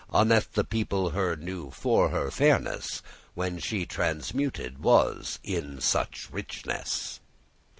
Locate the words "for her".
1.69-2.31